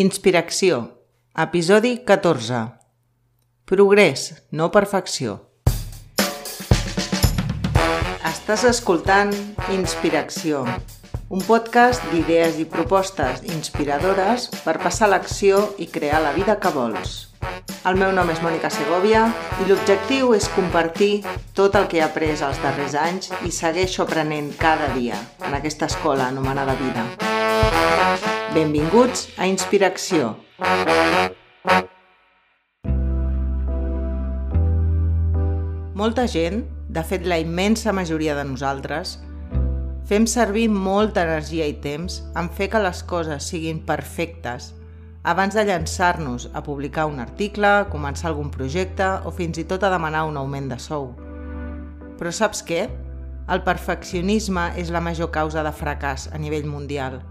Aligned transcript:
Inspiració, 0.00 0.76
episodi 1.36 1.90
14. 2.08 2.60
Progrés, 3.68 4.22
no 4.50 4.70
perfecció. 4.72 5.34
Estàs 8.30 8.64
escoltant 8.70 9.34
Inspiració, 9.74 10.62
un 11.28 11.44
podcast 11.44 12.00
d'idees 12.14 12.56
i 12.62 12.64
propostes 12.78 13.44
inspiradores 13.52 14.48
per 14.64 14.78
passar 14.80 15.10
l'acció 15.12 15.66
i 15.76 15.90
crear 15.98 16.24
la 16.24 16.32
vida 16.38 16.56
que 16.62 16.72
vols. 16.72 17.20
El 17.84 18.00
meu 18.00 18.16
nom 18.16 18.32
és 18.32 18.40
Mònica 18.40 18.72
Segovia 18.72 19.26
i 19.60 19.68
l'objectiu 19.68 20.32
és 20.38 20.48
compartir 20.56 21.26
tot 21.52 21.76
el 21.76 21.92
que 21.92 22.00
he 22.00 22.06
après 22.08 22.32
els 22.40 22.64
darrers 22.64 22.96
anys 22.96 23.34
i 23.44 23.52
segueixo 23.52 24.08
aprenent 24.08 24.54
cada 24.56 24.94
dia 24.96 25.20
en 25.44 25.60
aquesta 25.60 25.92
escola 25.92 26.32
anomenada 26.32 26.78
vida. 26.86 28.29
Benvinguts 28.50 29.28
a 29.38 29.46
Inspiració. 29.46 30.32
Molta 35.94 36.24
gent, 36.26 36.64
de 36.90 37.04
fet 37.06 37.28
la 37.30 37.38
immensa 37.38 37.94
majoria 37.94 38.34
de 38.34 38.42
nosaltres, 38.48 39.14
fem 40.10 40.26
servir 40.26 40.66
molta 40.66 41.22
energia 41.22 41.70
i 41.70 41.78
temps 41.78 42.24
en 42.34 42.50
fer 42.50 42.66
que 42.74 42.82
les 42.82 43.04
coses 43.06 43.46
siguin 43.54 43.84
perfectes 43.86 44.72
abans 45.22 45.54
de 45.54 45.68
llançar-nos 45.70 46.50
a 46.50 46.66
publicar 46.66 47.06
un 47.06 47.22
article, 47.22 47.74
començar 47.94 48.32
algun 48.32 48.50
projecte 48.50 49.12
o 49.22 49.30
fins 49.30 49.62
i 49.62 49.68
tot 49.70 49.86
a 49.86 49.94
demanar 49.94 50.26
un 50.26 50.42
augment 50.42 50.72
de 50.74 50.82
sou. 50.82 51.12
Però 52.18 52.34
saps 52.34 52.66
què? 52.66 52.88
El 53.46 53.62
perfeccionisme 53.62 54.72
és 54.74 54.90
la 54.90 54.98
major 54.98 55.30
causa 55.30 55.62
de 55.62 55.70
fracàs 55.70 56.32
a 56.34 56.38
nivell 56.42 56.66
mundial. 56.66 57.22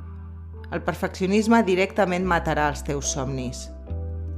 El 0.69 0.83
perfeccionisme 0.85 1.63
directament 1.65 2.27
matarà 2.29 2.67
els 2.69 2.83
teus 2.85 3.09
somnis. 3.15 3.67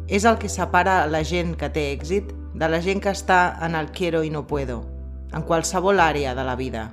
És 0.08 0.23
el 0.23 0.38
que 0.39 0.49
separa 0.52 1.05
la 1.12 1.25
gent 1.28 1.58
que 1.59 1.67
té 1.69 1.89
èxit 1.92 2.31
de 2.55 2.69
la 2.72 2.80
gent 2.83 3.02
que 3.03 3.11
està 3.11 3.58
en 3.66 3.75
el 3.75 3.92
quiero 3.92 4.23
i 4.23 4.31
no 4.31 4.45
puedo, 4.47 4.81
en 5.36 5.44
qualsevol 5.47 6.00
àrea 6.00 6.36
de 6.36 6.45
la 6.47 6.55
vida. 6.55 6.86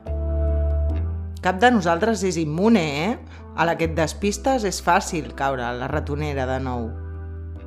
Cap 1.43 1.61
de 1.62 1.71
nosaltres 1.71 2.25
és 2.27 2.39
immune, 2.41 2.83
eh? 3.05 3.12
A 3.55 3.67
la 3.67 3.77
que 3.79 3.87
et 3.87 3.95
despistes 3.95 4.67
és 4.67 4.81
fàcil 4.83 5.31
caure 5.39 5.62
a 5.67 5.75
la 5.75 5.87
ratonera 5.91 6.47
de 6.51 6.59
nou. 6.62 6.89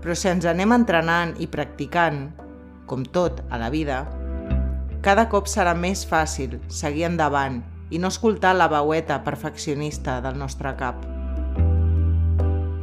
Però 0.03 0.15
si 0.15 0.27
ens 0.31 0.47
anem 0.47 0.75
entrenant 0.75 1.37
i 1.39 1.47
practicant, 1.47 2.25
com 2.87 3.05
tot 3.07 3.39
a 3.47 3.59
la 3.61 3.71
vida, 3.71 4.03
cada 5.01 5.29
cop 5.31 5.47
serà 5.47 5.71
més 5.73 6.03
fàcil 6.07 6.59
seguir 6.67 7.07
endavant 7.07 7.61
i 7.91 7.99
no 7.99 8.11
escoltar 8.11 8.53
la 8.55 8.67
veueta 8.71 9.23
perfeccionista 9.23 10.19
del 10.23 10.39
nostre 10.39 10.75
cap. 10.79 11.10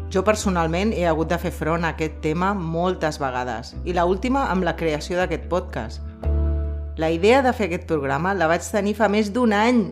Jo 0.09 0.23
personalment 0.25 0.95
he 0.97 1.05
hagut 1.05 1.29
de 1.29 1.37
fer 1.37 1.51
front 1.53 1.85
a 1.85 1.93
aquest 1.93 2.23
tema 2.25 2.55
moltes 2.57 3.19
vegades 3.21 3.75
i 3.85 3.93
la 3.93 4.07
última 4.09 4.47
amb 4.49 4.65
la 4.65 4.73
creació 4.77 5.19
d'aquest 5.19 5.45
podcast. 5.51 6.01
La 6.97 7.11
idea 7.13 7.43
de 7.45 7.53
fer 7.53 7.69
aquest 7.69 7.85
programa 7.91 8.33
la 8.35 8.49
vaig 8.49 8.65
tenir 8.65 8.95
fa 8.97 9.11
més 9.13 9.29
d'un 9.35 9.53
any. 9.53 9.83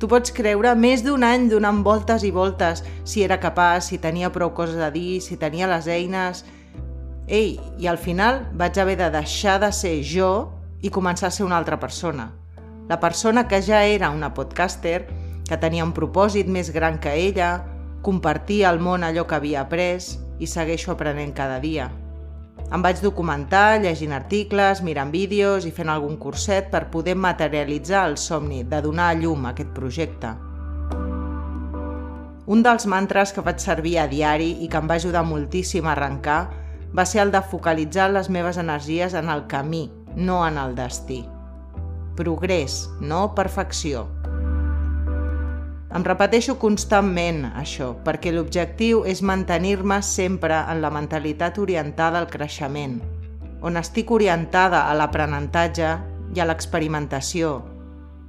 Tu 0.00 0.08
pots 0.08 0.32
creure 0.32 0.72
més 0.80 1.04
d'un 1.04 1.22
any 1.24 1.50
donant 1.52 1.82
voltes 1.84 2.24
i 2.24 2.32
voltes 2.32 2.82
si 3.04 3.22
era 3.22 3.38
capaç, 3.40 3.90
si 3.90 4.00
tenia 4.00 4.32
prou 4.32 4.54
coses 4.56 4.80
a 4.80 4.90
dir, 4.90 5.20
si 5.20 5.36
tenia 5.36 5.68
les 5.68 5.88
eines... 5.92 6.44
Ei, 7.28 7.56
i 7.82 7.88
al 7.90 7.98
final 7.98 8.44
vaig 8.54 8.76
haver 8.78 8.96
de 9.00 9.10
deixar 9.10 9.58
de 9.60 9.72
ser 9.74 9.96
jo 10.06 10.32
i 10.80 10.92
començar 10.94 11.28
a 11.28 11.34
ser 11.34 11.44
una 11.44 11.56
altra 11.58 11.80
persona. 11.82 12.30
La 12.88 13.00
persona 13.00 13.48
que 13.48 13.58
ja 13.60 13.82
era 13.84 14.12
una 14.14 14.32
podcaster, 14.32 15.08
que 15.46 15.58
tenia 15.58 15.84
un 15.84 15.92
propòsit 15.92 16.46
més 16.46 16.70
gran 16.70 17.00
que 17.02 17.12
ella, 17.18 17.75
compartir 18.06 18.64
al 18.64 18.78
món 18.78 19.02
allò 19.02 19.26
que 19.26 19.34
havia 19.34 19.64
après 19.66 20.12
i 20.38 20.46
segueixo 20.46 20.92
aprenent 20.92 21.34
cada 21.34 21.58
dia. 21.58 21.88
Em 22.66 22.82
vaig 22.82 23.00
documentar, 23.02 23.80
llegint 23.82 24.14
articles, 24.14 24.82
mirant 24.82 25.10
vídeos 25.14 25.66
i 25.66 25.72
fent 25.74 25.90
algun 25.90 26.16
curset 26.18 26.70
per 26.70 26.88
poder 26.90 27.16
materialitzar 27.18 28.04
el 28.10 28.16
somni 28.18 28.62
de 28.62 28.80
donar 28.82 29.10
a 29.10 29.18
llum 29.18 29.46
a 29.46 29.52
aquest 29.54 29.70
projecte. 29.74 30.32
Un 32.46 32.62
dels 32.62 32.86
mantres 32.86 33.32
que 33.34 33.42
vaig 33.42 33.62
servir 33.62 33.96
a 33.98 34.06
diari 34.10 34.52
i 34.62 34.70
que 34.70 34.78
em 34.78 34.90
va 34.90 34.98
ajudar 35.00 35.24
moltíssim 35.26 35.86
a 35.86 35.94
arrencar 35.96 36.40
va 36.96 37.06
ser 37.06 37.24
el 37.24 37.32
de 37.34 37.42
focalitzar 37.42 38.12
les 38.14 38.30
meves 38.30 38.58
energies 38.62 39.14
en 39.14 39.30
el 39.30 39.46
camí, 39.50 39.90
no 40.14 40.44
en 40.46 40.58
el 40.58 40.74
destí. 40.78 41.24
Progrés, 42.16 42.88
no 43.00 43.34
perfecció. 43.34 44.06
Em 45.96 46.04
repeteixo 46.04 46.58
constantment 46.60 47.46
això, 47.56 47.94
perquè 48.04 48.28
l'objectiu 48.34 49.06
és 49.08 49.22
mantenir-me 49.24 49.96
sempre 50.04 50.58
en 50.68 50.82
la 50.82 50.90
mentalitat 50.92 51.56
orientada 51.62 52.20
al 52.20 52.26
creixement, 52.28 52.98
on 53.64 53.80
estic 53.80 54.12
orientada 54.12 54.82
a 54.90 54.98
l'aprenentatge 54.98 55.94
i 56.36 56.42
a 56.42 56.46
l'experimentació, 56.50 57.54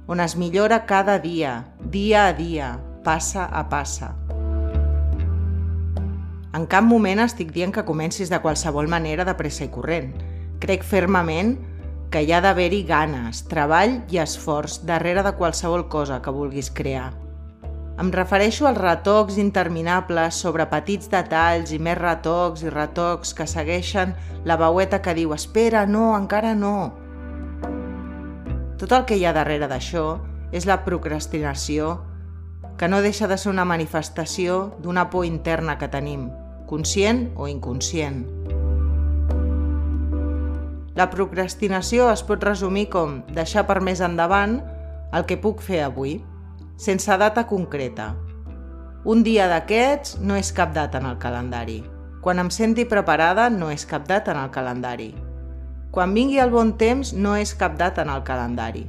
on 0.08 0.24
es 0.24 0.38
millora 0.40 0.80
cada 0.88 1.18
dia, 1.20 1.58
dia 1.92 2.24
a 2.30 2.32
dia, 2.32 2.70
passa 3.04 3.44
a 3.44 3.66
passa. 3.68 4.14
En 6.56 6.64
cap 6.72 6.88
moment 6.88 7.20
estic 7.28 7.52
dient 7.52 7.76
que 7.76 7.84
comencis 7.84 8.32
de 8.32 8.40
qualsevol 8.40 8.88
manera 8.88 9.28
de 9.28 9.36
pressa 9.36 9.68
i 9.68 9.72
corrent. 9.76 10.14
Crec 10.64 10.88
fermament 10.88 11.58
que 12.08 12.24
hi 12.24 12.32
ha 12.32 12.40
d'haver-hi 12.40 12.86
ganes, 12.88 13.44
treball 13.52 14.00
i 14.08 14.24
esforç 14.24 14.80
darrere 14.88 15.20
de 15.22 15.36
qualsevol 15.36 15.90
cosa 15.92 16.22
que 16.24 16.32
vulguis 16.32 16.72
crear. 16.72 17.27
Em 17.98 18.12
refereixo 18.14 18.68
als 18.68 18.78
retocs 18.78 19.40
interminables 19.42 20.36
sobre 20.38 20.68
petits 20.70 21.08
detalls 21.10 21.72
i 21.74 21.80
més 21.82 21.96
retocs 21.98 22.62
i 22.62 22.70
retocs 22.70 23.32
que 23.34 23.46
segueixen 23.50 24.12
la 24.46 24.54
veueta 24.60 25.00
que 25.02 25.16
diu 25.18 25.34
«Espera, 25.34 25.82
no, 25.82 26.12
encara 26.14 26.52
no». 26.54 26.92
Tot 28.78 28.94
el 28.94 29.02
que 29.02 29.18
hi 29.18 29.26
ha 29.26 29.34
darrere 29.34 29.66
d'això 29.66 30.04
és 30.54 30.68
la 30.70 30.78
procrastinació, 30.86 31.96
que 32.78 32.86
no 32.86 33.02
deixa 33.02 33.26
de 33.26 33.34
ser 33.34 33.50
una 33.50 33.66
manifestació 33.66 34.60
d'una 34.78 35.08
por 35.10 35.26
interna 35.26 35.74
que 35.82 35.90
tenim, 35.90 36.28
conscient 36.70 37.32
o 37.34 37.50
inconscient. 37.50 38.22
La 40.94 41.10
procrastinació 41.10 42.12
es 42.14 42.22
pot 42.22 42.46
resumir 42.46 42.86
com 42.94 43.24
deixar 43.34 43.66
per 43.66 43.80
més 43.82 43.98
endavant 43.98 44.60
el 45.10 45.26
que 45.26 45.42
puc 45.42 45.66
fer 45.66 45.82
avui– 45.90 46.20
sense 46.78 47.10
data 47.18 47.42
concreta. 47.50 48.12
Un 49.02 49.24
dia 49.26 49.48
d'aquests 49.50 50.20
no 50.22 50.36
és 50.38 50.52
cap 50.54 50.70
data 50.76 51.00
en 51.02 51.08
el 51.10 51.16
calendari. 51.18 51.80
Quan 52.22 52.38
em 52.38 52.50
senti 52.54 52.84
preparada 52.86 53.48
no 53.50 53.72
és 53.74 53.82
cap 53.82 54.04
data 54.06 54.30
en 54.30 54.38
el 54.38 54.52
calendari. 54.54 55.08
Quan 55.90 56.12
vingui 56.14 56.38
el 56.38 56.52
bon 56.54 56.76
temps 56.78 57.10
no 57.16 57.32
és 57.34 57.50
cap 57.58 57.74
data 57.80 58.04
en 58.06 58.12
el 58.14 58.22
calendari. 58.22 58.84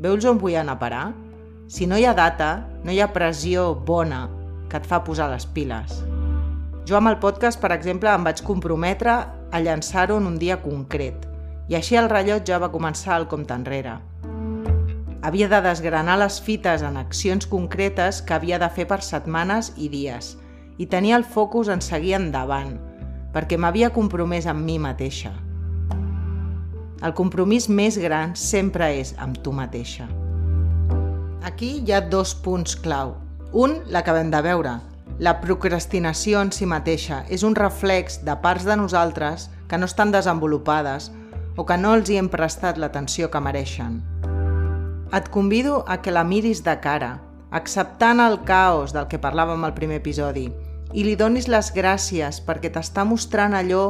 Veus 0.00 0.24
on 0.24 0.40
vull 0.40 0.56
anar 0.56 0.78
a 0.78 0.80
parar? 0.80 1.02
Si 1.68 1.84
no 1.86 1.98
hi 2.00 2.06
ha 2.08 2.14
data, 2.16 2.64
no 2.84 2.92
hi 2.92 3.02
ha 3.04 3.10
pressió 3.12 3.74
bona 3.74 4.22
que 4.70 4.80
et 4.80 4.88
fa 4.88 5.02
posar 5.04 5.28
les 5.28 5.44
piles. 5.44 5.98
Jo 6.88 6.96
amb 6.96 7.12
el 7.12 7.18
podcast, 7.20 7.60
per 7.60 7.74
exemple, 7.76 8.08
em 8.08 8.24
vaig 8.24 8.40
comprometre 8.46 9.18
a 9.52 9.60
llançar-ho 9.60 10.16
en 10.16 10.30
un 10.30 10.40
dia 10.40 10.56
concret 10.64 11.28
i 11.68 11.76
així 11.76 12.00
el 12.00 12.08
rellotge 12.08 12.56
va 12.58 12.72
començar 12.72 13.20
el 13.20 13.28
compte 13.28 13.52
enrere 13.54 13.98
havia 15.22 15.48
de 15.48 15.60
desgranar 15.62 16.18
les 16.18 16.40
fites 16.42 16.82
en 16.82 16.96
accions 16.98 17.46
concretes 17.46 18.20
que 18.26 18.34
havia 18.34 18.58
de 18.58 18.68
fer 18.74 18.88
per 18.90 19.00
setmanes 19.06 19.70
i 19.78 19.88
dies 19.88 20.34
i 20.82 20.88
tenia 20.90 21.16
el 21.16 21.24
focus 21.24 21.70
en 21.70 21.80
seguir 21.84 22.16
endavant, 22.18 22.74
perquè 23.32 23.58
m'havia 23.58 23.92
compromès 23.94 24.48
amb 24.50 24.64
mi 24.66 24.78
mateixa. 24.82 25.30
El 27.02 27.14
compromís 27.18 27.68
més 27.68 27.98
gran 27.98 28.34
sempre 28.38 28.88
és 28.98 29.14
amb 29.18 29.38
tu 29.42 29.54
mateixa. 29.54 30.08
Aquí 31.42 31.82
hi 31.82 31.92
ha 31.92 32.00
dos 32.00 32.34
punts 32.34 32.76
clau. 32.78 33.16
Un, 33.52 33.80
l'acabem 33.90 34.30
de 34.30 34.42
veure. 34.42 34.76
La 35.22 35.36
procrastinació 35.42 36.40
en 36.42 36.52
si 36.54 36.66
mateixa 36.66 37.24
és 37.28 37.42
un 37.46 37.54
reflex 37.58 38.22
de 38.26 38.36
parts 38.42 38.66
de 38.66 38.78
nosaltres 38.78 39.50
que 39.68 39.78
no 39.78 39.90
estan 39.90 40.14
desenvolupades 40.14 41.10
o 41.56 41.66
que 41.66 41.76
no 41.76 41.94
els 41.94 42.10
hi 42.10 42.18
hem 42.18 42.30
prestat 42.32 42.78
l'atenció 42.78 43.30
que 43.30 43.42
mereixen. 43.42 44.00
Et 45.12 45.28
convido 45.28 45.84
a 45.86 46.00
que 46.00 46.10
la 46.10 46.24
miris 46.24 46.62
de 46.64 46.78
cara, 46.80 47.20
acceptant 47.50 48.20
el 48.24 48.38
caos 48.48 48.94
del 48.96 49.10
que 49.12 49.20
parlàvem 49.20 49.64
al 49.66 49.74
primer 49.76 49.98
episodi, 50.00 50.46
i 50.92 51.04
li 51.04 51.16
donis 51.20 51.48
les 51.52 51.68
gràcies 51.76 52.40
perquè 52.46 52.70
t'està 52.72 53.04
mostrant 53.04 53.52
allò 53.56 53.84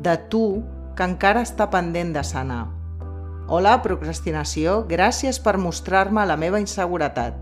de 0.00 0.16
tu 0.32 0.46
que 0.96 1.04
encara 1.04 1.44
està 1.44 1.68
pendent 1.72 2.14
de 2.16 2.24
sanar. 2.24 2.64
Hola, 3.52 3.76
procrastinació, 3.84 4.80
gràcies 4.88 5.38
per 5.44 5.58
mostrar-me 5.60 6.24
la 6.26 6.38
meva 6.40 6.60
inseguretat. 6.60 7.36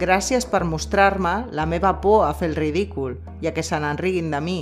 Gràcies 0.00 0.46
per 0.48 0.64
mostrar-me 0.64 1.44
la 1.52 1.66
meva 1.66 1.92
por 2.00 2.24
a 2.26 2.32
fer 2.34 2.48
el 2.50 2.56
ridícul 2.56 3.18
i 3.42 3.50
a 3.50 3.52
que 3.54 3.62
se 3.66 3.78
n'enriguin 3.78 4.32
de 4.32 4.40
mi. 4.40 4.58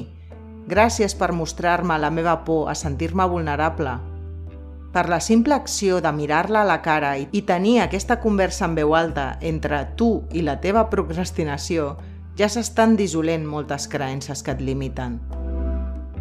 Gràcies 0.67 1.15
per 1.15 1.31
mostrar-me 1.33 1.99
la 2.03 2.11
meva 2.11 2.41
por 2.45 2.71
a 2.71 2.75
sentir-me 2.75 3.27
vulnerable, 3.31 3.95
per 4.97 5.11
la 5.13 5.19
simple 5.21 5.53
acció 5.53 5.99
de 6.01 6.09
mirar-la 6.17 6.63
a 6.63 6.65
la 6.65 6.79
cara 6.81 7.11
i 7.21 7.43
tenir 7.45 7.83
aquesta 7.83 8.17
conversa 8.23 8.65
en 8.65 8.79
veu 8.79 8.95
alta 8.97 9.27
entre 9.45 9.83
tu 10.01 10.23
i 10.33 10.41
la 10.41 10.55
teva 10.63 10.87
procrastinació, 10.89 11.99
ja 12.41 12.49
s'estan 12.49 12.95
dissolent 12.97 13.45
moltes 13.45 13.91
creences 13.93 14.41
que 14.41 14.55
et 14.57 14.65
limiten. 14.65 15.19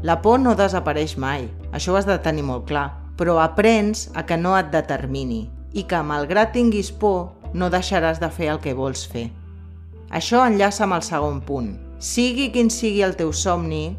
La 0.03 0.19
por 0.19 0.43
no 0.43 0.57
desapareix 0.59 1.15
mai, 1.15 1.47
això 1.71 1.93
ho 1.93 2.01
has 2.01 2.09
de 2.09 2.19
tenir 2.19 2.43
molt 2.43 2.67
clar, 2.67 2.89
però 3.15 3.39
aprens 3.39 4.09
a 4.13 4.25
que 4.27 4.35
no 4.35 4.57
et 4.59 4.75
determini 4.75 5.45
i 5.71 5.87
que, 5.87 6.03
malgrat 6.03 6.51
tinguis 6.51 6.91
por, 6.91 7.31
no 7.55 7.71
deixaràs 7.71 8.19
de 8.19 8.27
fer 8.27 8.51
el 8.57 8.59
que 8.59 8.75
vols 8.75 9.07
fer. 9.07 9.29
Això 10.11 10.43
enllaça 10.43 10.83
amb 10.83 10.99
el 10.99 11.07
segon 11.07 11.39
punt. 11.47 11.77
Sigui 11.99 12.51
quin 12.51 12.67
sigui 12.67 13.07
el 13.07 13.15
teu 13.15 13.31
somni, 13.31 13.95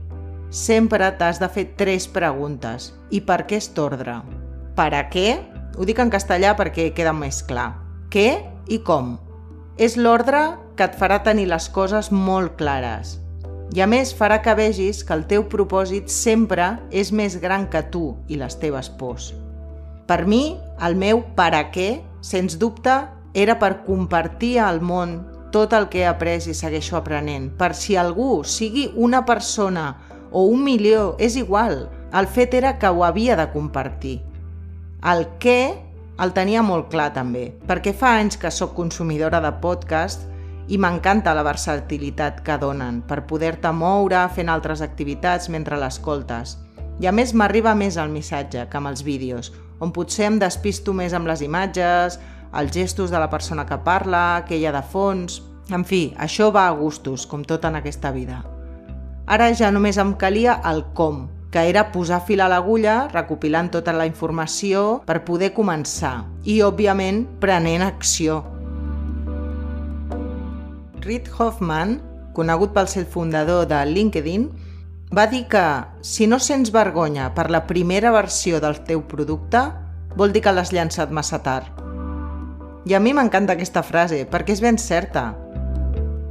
sempre 0.50 1.14
t'has 1.17 1.40
de 1.40 1.49
fer 1.49 1.70
tres 1.81 2.05
preguntes. 2.12 2.93
I 3.08 3.25
per 3.25 3.46
què 3.49 3.56
és 3.56 3.73
ordre? 3.81 4.20
Per 4.76 4.93
a 4.93 5.06
què? 5.08 5.38
Ho 5.81 5.87
dic 5.88 6.00
en 6.02 6.11
castellà 6.12 6.50
perquè 6.56 6.90
queda 6.93 7.14
més 7.17 7.38
clar. 7.49 7.70
Què 8.12 8.28
i 8.69 8.76
com? 8.84 9.14
És 9.81 9.94
l'ordre 9.96 10.43
que 10.76 10.84
et 10.84 10.99
farà 11.00 11.23
tenir 11.25 11.46
les 11.49 11.70
coses 11.73 12.11
molt 12.12 12.58
clares. 12.61 13.14
I 13.73 13.81
a 13.81 13.87
més 13.88 14.12
farà 14.19 14.43
que 14.44 14.52
vegis 14.58 15.00
que 15.05 15.17
el 15.17 15.25
teu 15.31 15.46
propòsit 15.49 16.12
sempre 16.12 16.69
és 16.93 17.08
més 17.08 17.38
gran 17.40 17.64
que 17.73 17.82
tu 17.88 18.11
i 18.28 18.37
les 18.37 18.58
teves 18.61 18.93
pors. 19.00 19.31
Per 20.06 20.20
mi, 20.28 20.58
el 20.84 21.00
meu 21.00 21.25
per 21.40 21.55
a 21.56 21.64
què, 21.73 21.88
sens 22.20 22.61
dubte, 22.61 23.00
era 23.32 23.56
per 23.56 23.81
compartir 23.88 24.58
al 24.61 24.84
món 24.84 25.19
tot 25.56 25.73
el 25.73 25.88
que 25.88 26.05
he 26.05 26.06
après 26.12 26.44
i 26.52 26.55
segueixo 26.55 27.00
aprenent. 27.00 27.49
Per 27.56 27.73
si 27.73 27.96
algú, 27.96 28.44
sigui 28.44 28.90
una 28.94 29.25
persona 29.25 29.88
o 30.31 30.44
un 30.52 30.69
milió, 30.69 31.14
és 31.19 31.40
igual. 31.40 31.87
El 32.12 32.28
fet 32.28 32.55
era 32.55 32.76
que 32.78 32.93
ho 32.93 33.05
havia 33.08 33.40
de 33.40 33.49
compartir. 33.56 34.19
El 35.06 35.20
què 35.38 35.60
el 36.18 36.32
tenia 36.34 36.64
molt 36.66 36.88
clar 36.90 37.12
també, 37.14 37.44
perquè 37.68 37.92
fa 37.94 38.16
anys 38.18 38.38
que 38.42 38.50
sóc 38.50 38.72
consumidora 38.74 39.38
de 39.44 39.52
podcast 39.62 40.24
i 40.66 40.80
m'encanta 40.82 41.34
la 41.36 41.44
versatilitat 41.46 42.40
que 42.42 42.56
donen 42.58 42.98
per 43.06 43.20
poder-te 43.30 43.70
moure 43.70 44.24
fent 44.34 44.50
altres 44.50 44.82
activitats 44.82 45.46
mentre 45.52 45.78
l'escoltes. 45.78 46.56
I 46.98 47.06
a 47.06 47.12
més 47.14 47.36
m'arriba 47.38 47.76
més 47.78 48.00
el 48.02 48.10
missatge 48.10 48.64
que 48.66 48.80
amb 48.80 48.90
els 48.90 49.04
vídeos, 49.06 49.52
on 49.78 49.94
potser 49.94 50.26
em 50.26 50.40
despisto 50.42 50.96
més 50.96 51.14
amb 51.14 51.30
les 51.30 51.44
imatges, 51.44 52.18
els 52.56 52.74
gestos 52.74 53.14
de 53.14 53.22
la 53.22 53.30
persona 53.30 53.62
que 53.68 53.78
parla, 53.86 54.42
que 54.48 54.58
hi 54.58 54.66
ha 54.66 54.74
de 54.74 54.82
fons... 54.82 55.42
En 55.66 55.82
fi, 55.82 56.14
això 56.18 56.52
va 56.54 56.66
a 56.66 56.74
gustos, 56.78 57.26
com 57.26 57.42
tot 57.46 57.64
en 57.66 57.74
aquesta 57.78 58.12
vida. 58.14 58.42
Ara 59.26 59.48
ja 59.54 59.70
només 59.74 59.98
em 59.98 60.12
calia 60.14 60.60
el 60.70 60.84
com, 60.94 61.24
que 61.56 61.70
era 61.70 61.86
posar 61.88 62.18
fil 62.20 62.42
a 62.44 62.50
l'agulla, 62.52 63.06
recopilant 63.08 63.70
tota 63.72 63.94
la 63.96 64.04
informació 64.04 65.00
per 65.08 65.22
poder 65.24 65.54
començar 65.56 66.26
i, 66.44 66.58
òbviament, 66.60 67.22
prenent 67.40 67.80
acció. 67.80 68.42
Reid 71.00 71.30
Hoffman, 71.32 71.96
conegut 72.36 72.76
pel 72.76 72.92
ser 72.92 73.06
fundador 73.08 73.64
de 73.72 73.80
LinkedIn, 73.88 74.46
va 75.16 75.24
dir 75.32 75.46
que 75.48 75.64
si 76.04 76.28
no 76.28 76.36
sents 76.44 76.74
vergonya 76.76 77.30
per 77.32 77.48
la 77.48 77.64
primera 77.64 78.12
versió 78.12 78.60
del 78.60 78.82
teu 78.84 79.06
producte, 79.08 79.64
vol 80.12 80.36
dir 80.36 80.44
que 80.44 80.52
l'has 80.52 80.76
llançat 80.76 81.08
massa 81.08 81.40
tard. 81.40 81.72
I 82.84 83.00
a 83.00 83.00
mi 83.00 83.16
m'encanta 83.16 83.56
aquesta 83.56 83.80
frase, 83.80 84.26
perquè 84.28 84.52
és 84.52 84.60
ben 84.60 84.76
certa. 84.76 85.30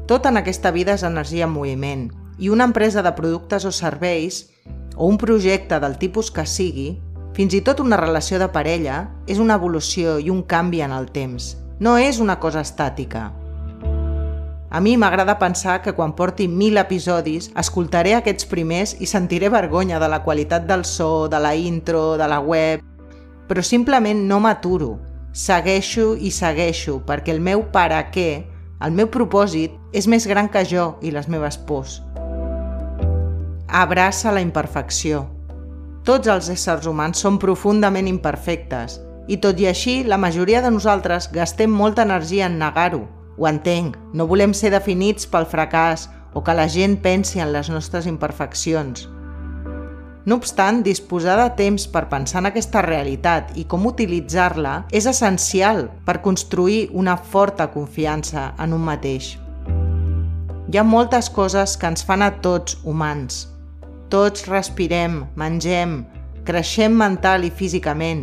Tot 0.05 0.29
en 0.29 0.37
aquesta 0.37 0.69
vida 0.69 0.93
és 0.93 1.01
energia 1.01 1.49
en 1.49 1.57
moviment, 1.57 2.11
i 2.37 2.53
una 2.53 2.69
empresa 2.69 3.01
de 3.01 3.17
productes 3.17 3.65
o 3.65 3.73
serveis, 3.73 4.51
o 4.95 5.07
un 5.07 5.17
projecte 5.17 5.79
del 5.79 5.97
tipus 5.99 6.31
que 6.31 6.45
sigui, 6.47 6.95
fins 7.35 7.53
i 7.53 7.61
tot 7.61 7.81
una 7.83 7.99
relació 7.99 8.39
de 8.39 8.47
parella, 8.51 9.09
és 9.27 9.39
una 9.43 9.59
evolució 9.59 10.19
i 10.19 10.29
un 10.31 10.43
canvi 10.43 10.81
en 10.81 10.95
el 10.95 11.11
temps. 11.11 11.55
No 11.79 11.97
és 11.99 12.21
una 12.23 12.39
cosa 12.39 12.63
estàtica. 12.63 13.31
A 14.75 14.81
mi 14.81 14.97
m'agrada 14.97 15.37
pensar 15.39 15.81
que 15.81 15.93
quan 15.95 16.15
porti 16.15 16.47
mil 16.47 16.77
episodis 16.77 17.51
escoltaré 17.55 18.15
aquests 18.15 18.47
primers 18.51 18.95
i 18.99 19.07
sentiré 19.07 19.47
vergonya 19.47 19.99
de 20.03 20.09
la 20.11 20.21
qualitat 20.23 20.65
del 20.67 20.83
so, 20.83 21.27
de 21.31 21.39
la 21.39 21.55
intro, 21.55 22.17
de 22.17 22.27
la 22.27 22.39
web, 22.39 22.83
però 23.47 23.63
simplement 23.63 24.25
no 24.27 24.41
m'aturo, 24.43 24.97
segueixo 25.31 26.15
i 26.15 26.31
segueixo 26.31 27.01
perquè 27.07 27.35
el 27.35 27.39
meu 27.43 27.67
per 27.71 27.91
a 27.93 28.03
què, 28.11 28.29
el 28.83 28.91
meu 28.91 29.07
propòsit, 29.11 29.75
és 29.93 30.07
més 30.11 30.27
gran 30.27 30.51
que 30.51 30.65
jo 30.67 30.95
i 31.01 31.11
les 31.15 31.29
meves 31.31 31.55
pors. 31.55 32.01
Abraça 33.75 34.31
la 34.31 34.39
imperfecció. 34.39 35.25
Tots 36.07 36.29
els 36.31 36.47
éssers 36.53 36.85
humans 36.87 37.19
són 37.19 37.35
profundament 37.43 38.07
imperfectes 38.07 39.01
i 39.27 39.35
tot 39.43 39.57
i 39.59 39.65
així 39.67 39.95
la 40.07 40.15
majoria 40.15 40.61
de 40.63 40.69
nosaltres 40.71 41.25
gastem 41.35 41.73
molta 41.75 42.05
energia 42.07 42.45
en 42.47 42.53
negar-ho. 42.61 43.01
Ho 43.35 43.47
entenc, 43.49 43.97
no 44.15 44.29
volem 44.29 44.53
ser 44.55 44.69
definits 44.71 45.27
pel 45.27 45.43
fracàs 45.51 46.05
o 46.31 46.39
que 46.39 46.55
la 46.55 46.69
gent 46.71 46.95
pensi 47.03 47.41
en 47.43 47.51
les 47.51 47.67
nostres 47.67 48.07
imperfeccions. 48.07 49.09
No 50.23 50.37
obstant, 50.39 50.79
disposar 50.85 51.35
de 51.41 51.49
temps 51.57 51.83
per 51.91 52.05
pensar 52.13 52.45
en 52.45 52.47
aquesta 52.47 52.79
realitat 52.85 53.51
i 53.59 53.65
com 53.67 53.89
utilitzar-la 53.89 54.85
és 54.95 55.09
essencial 55.11 55.89
per 56.07 56.21
construir 56.23 56.93
una 56.93 57.17
forta 57.17 57.67
confiança 57.75 58.53
en 58.55 58.77
un 58.79 58.87
mateix. 58.87 59.33
Hi 60.71 60.79
ha 60.79 60.87
moltes 60.87 61.27
coses 61.27 61.75
que 61.75 61.91
ens 61.91 62.07
fan 62.07 62.23
a 62.23 62.31
tots 62.39 62.79
humans. 62.85 63.49
Tots 64.15 64.45
respirem, 64.47 65.25
mengem, 65.35 65.97
creixem 66.47 66.93
mental 66.95 67.43
i 67.43 67.49
físicament 67.51 68.21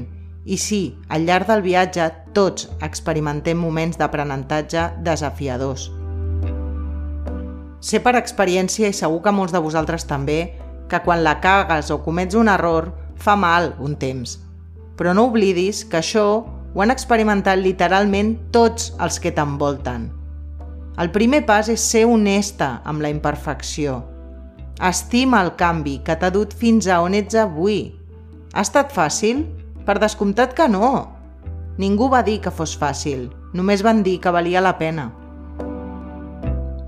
i 0.49 0.56
sí, 0.56 0.94
al 1.12 1.27
llarg 1.29 1.50
del 1.50 1.61
viatge 1.61 2.06
tots 2.33 2.71
experimentem 2.81 3.59
moments 3.61 3.99
d'aprenentatge 4.00 4.87
desafiadors. 5.05 5.91
Sé 7.85 8.00
per 8.00 8.15
experiència 8.17 8.89
i 8.89 8.97
segur 8.97 9.21
que 9.21 9.35
molts 9.37 9.53
de 9.53 9.61
vosaltres 9.61 10.09
també 10.09 10.39
que 10.89 11.03
quan 11.05 11.21
la 11.27 11.37
cagues 11.44 11.93
o 11.93 11.99
comets 12.06 12.41
un 12.41 12.49
error 12.49 12.88
fa 13.21 13.37
mal 13.37 13.75
un 13.77 13.99
temps. 14.00 14.38
Però 14.97 15.12
no 15.12 15.27
oblidis 15.29 15.83
que 15.85 16.00
això 16.00 16.25
ho 16.41 16.81
han 16.81 16.95
experimentat 16.95 17.61
literalment 17.61 18.38
tots 18.49 18.95
els 18.97 19.21
que 19.21 19.35
t'envolten. 19.37 20.09
El 20.97 21.12
primer 21.12 21.45
pas 21.45 21.69
és 21.69 21.85
ser 21.85 22.06
honesta 22.09 22.79
amb 22.88 23.05
la 23.05 23.12
imperfecció. 23.12 24.12
Estima 24.81 25.43
el 25.45 25.53
canvi 25.61 25.99
que 26.05 26.17
t'ha 26.17 26.31
dut 26.33 26.55
fins 26.57 26.89
a 26.89 27.03
on 27.05 27.15
ets 27.15 27.37
avui. 27.37 27.93
Ha 28.55 28.63
estat 28.65 28.93
fàcil? 28.93 29.45
Per 29.85 29.99
descomptat 30.01 30.55
que 30.55 30.69
no. 30.69 30.93
Ningú 31.79 32.09
va 32.13 32.23
dir 32.23 32.39
que 32.41 32.53
fos 32.55 32.73
fàcil, 32.79 33.29
només 33.53 33.83
van 33.83 34.03
dir 34.03 34.19
que 34.21 34.33
valia 34.33 34.63
la 34.65 34.77
pena. 34.79 35.11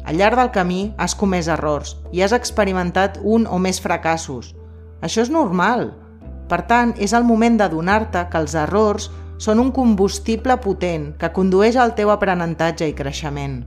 Al 0.05 0.19
llarg 0.21 0.37
del 0.37 0.51
camí 0.53 0.81
has 1.01 1.15
comès 1.17 1.49
errors 1.49 1.95
i 2.13 2.21
has 2.23 2.35
experimentat 2.37 3.19
un 3.23 3.47
o 3.49 3.59
més 3.59 3.81
fracassos. 3.81 4.53
Això 5.01 5.25
és 5.25 5.33
normal. 5.33 5.93
Per 6.49 6.61
tant, 6.69 6.93
és 7.01 7.15
el 7.17 7.25
moment 7.25 7.57
d'adonar-te 7.57 8.27
que 8.31 8.41
els 8.41 8.55
errors 8.55 9.11
són 9.39 9.61
un 9.61 9.73
combustible 9.73 10.57
potent 10.61 11.15
que 11.19 11.33
condueix 11.33 11.77
al 11.77 11.95
teu 11.97 12.13
aprenentatge 12.13 12.89
i 12.89 12.95
creixement. 12.97 13.63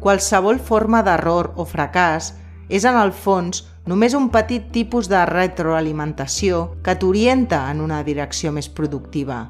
Qualsevol 0.00 0.62
forma 0.62 1.02
d'error 1.02 1.52
o 1.56 1.66
fracàs 1.66 2.32
és 2.68 2.84
en 2.84 2.96
el 3.00 3.12
fons 3.12 3.64
només 3.88 4.14
un 4.14 4.28
petit 4.28 4.68
tipus 4.72 5.08
de 5.08 5.20
retroalimentació 5.28 6.64
que 6.84 6.94
t'orienta 7.00 7.64
en 7.72 7.80
una 7.80 8.02
direcció 8.04 8.52
més 8.52 8.68
productiva. 8.68 9.46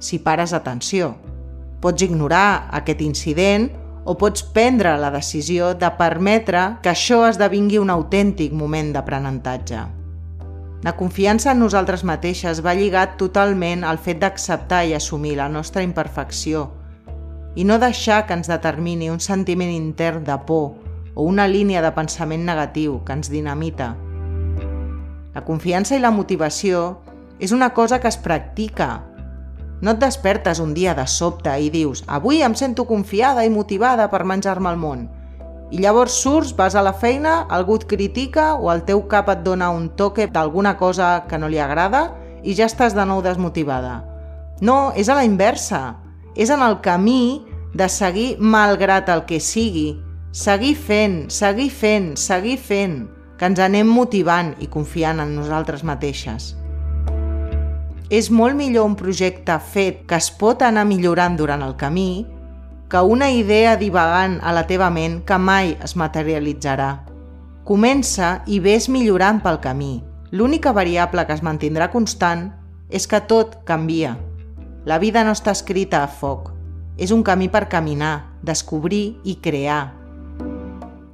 Si 0.00 0.18
pares 0.24 0.54
atenció, 0.56 1.14
pots 1.80 2.02
ignorar 2.02 2.68
aquest 2.80 3.02
incident 3.04 3.68
o 4.06 4.14
pots 4.16 4.44
prendre 4.54 4.94
la 4.96 5.10
decisió 5.10 5.74
de 5.74 5.90
permetre 5.98 6.62
que 6.82 6.92
això 6.94 7.24
esdevingui 7.28 7.80
un 7.82 7.92
autèntic 7.92 8.54
moment 8.54 8.94
d'aprenentatge. 8.94 9.84
La 10.86 10.94
confiança 10.96 11.50
en 11.52 11.60
nosaltres 11.60 12.04
mateixes 12.06 12.62
va 12.64 12.76
lligat 12.78 13.16
totalment 13.20 13.84
al 13.84 13.98
fet 13.98 14.20
d'acceptar 14.22 14.84
i 14.86 14.94
assumir 14.94 15.34
la 15.36 15.48
nostra 15.50 15.82
imperfecció 15.82 16.68
i 17.56 17.64
no 17.64 17.80
deixar 17.80 18.26
que 18.28 18.36
ens 18.36 18.48
determini 18.48 19.08
un 19.10 19.20
sentiment 19.20 19.72
intern 19.72 20.24
de 20.24 20.36
por 20.46 20.85
o 21.16 21.24
una 21.24 21.48
línia 21.48 21.82
de 21.82 21.90
pensament 21.96 22.46
negatiu 22.46 23.00
que 23.02 23.16
ens 23.16 23.32
dinamita. 23.32 23.96
La 25.34 25.42
confiança 25.48 25.96
i 25.96 26.00
la 26.04 26.14
motivació 26.14 27.00
és 27.42 27.50
una 27.52 27.72
cosa 27.74 27.98
que 27.98 28.08
es 28.12 28.20
practica, 28.20 29.02
no 29.80 29.92
et 29.92 29.98
despertes 30.00 30.60
un 30.62 30.72
dia 30.72 30.94
de 30.96 31.04
sobte 31.04 31.52
i 31.60 31.68
dius 31.68 32.00
avui 32.08 32.40
em 32.44 32.54
sento 32.56 32.86
confiada 32.88 33.44
i 33.44 33.52
motivada 33.52 34.06
per 34.08 34.24
menjar-me 34.24 34.70
el 34.72 34.78
món. 34.80 35.06
I 35.70 35.82
llavors 35.82 36.14
surts, 36.22 36.54
vas 36.56 36.76
a 36.78 36.82
la 36.82 36.94
feina, 36.94 37.40
algú 37.50 37.76
et 37.76 37.84
critica 37.90 38.54
o 38.54 38.70
el 38.72 38.84
teu 38.86 39.02
cap 39.10 39.28
et 39.28 39.42
dona 39.44 39.68
un 39.74 39.90
toque 39.98 40.28
d'alguna 40.30 40.76
cosa 40.78 41.26
que 41.28 41.38
no 41.42 41.50
li 41.50 41.58
agrada 41.58 42.12
i 42.42 42.54
ja 42.54 42.70
estàs 42.70 42.94
de 42.94 43.04
nou 43.04 43.20
desmotivada. 43.20 44.04
No, 44.62 44.92
és 44.96 45.10
a 45.10 45.18
la 45.18 45.26
inversa. 45.26 45.98
És 46.36 46.52
en 46.54 46.62
el 46.62 46.78
camí 46.80 47.44
de 47.74 47.88
seguir 47.90 48.36
malgrat 48.38 49.10
el 49.10 49.24
que 49.26 49.40
sigui. 49.40 49.96
Seguir 50.36 50.74
fent, 50.76 51.30
seguir 51.32 51.70
fent, 51.72 52.10
seguir 52.20 52.58
fent, 52.60 53.06
que 53.40 53.48
ens 53.48 53.60
anem 53.64 53.88
motivant 53.88 54.50
i 54.60 54.66
confiant 54.68 55.22
en 55.22 55.32
nosaltres 55.32 55.80
mateixes. 55.80 56.50
És 58.12 58.28
molt 58.28 58.52
millor 58.58 58.84
un 58.84 58.98
projecte 59.00 59.56
fet 59.72 60.04
que 60.04 60.20
es 60.20 60.28
pot 60.28 60.60
anar 60.60 60.84
millorant 60.84 61.40
durant 61.40 61.64
el 61.64 61.72
camí 61.80 62.26
que 62.92 63.00
una 63.00 63.30
idea 63.32 63.78
divagant 63.80 64.36
a 64.44 64.52
la 64.52 64.66
teva 64.68 64.92
ment 64.92 65.22
que 65.24 65.40
mai 65.40 65.72
es 65.80 65.96
materialitzarà. 65.96 66.92
Comença 67.64 68.42
i 68.44 68.60
ves 68.60 68.90
millorant 68.92 69.40
pel 69.40 69.62
camí. 69.64 70.02
L'única 70.36 70.76
variable 70.76 71.24
que 71.24 71.32
es 71.32 71.40
mantindrà 71.40 71.88
constant 71.88 72.50
és 72.92 73.08
que 73.08 73.24
tot 73.24 73.62
canvia. 73.64 74.18
La 74.84 75.00
vida 75.00 75.24
no 75.24 75.32
està 75.32 75.56
escrita 75.56 76.04
a 76.04 76.08
foc. 76.12 76.52
És 77.00 77.08
un 77.08 77.24
camí 77.24 77.48
per 77.48 77.70
caminar, 77.72 78.36
descobrir 78.44 79.16
i 79.24 79.40
crear. 79.40 80.05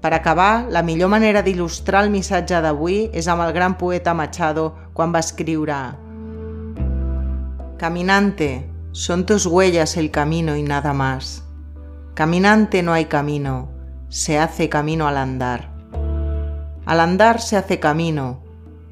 Per 0.02 0.12
acabar, 0.14 0.66
la 0.68 0.82
millor 0.82 1.12
manera 1.12 1.44
d'il·lustrar 1.46 2.00
el 2.02 2.10
missatge 2.10 2.58
d'avui 2.58 3.04
és 3.14 3.28
amb 3.30 3.44
el 3.44 3.52
gran 3.54 3.76
poeta 3.78 4.14
Machado 4.18 4.74
quan 4.92 5.14
va 5.14 5.22
Caminante, 7.78 8.68
son 8.90 9.24
tus 9.26 9.46
huellas 9.46 9.96
el 9.96 10.10
camino 10.10 10.56
y 10.56 10.64
nada 10.64 10.92
más. 10.92 11.44
Caminante 12.14 12.82
no 12.82 12.92
hay 12.92 13.04
camino, 13.04 13.70
se 14.08 14.40
hace 14.40 14.68
camino 14.68 15.06
al 15.06 15.16
andar. 15.16 15.70
Al 16.84 16.98
andar 16.98 17.40
se 17.40 17.56
hace 17.56 17.78
camino, 17.78 18.42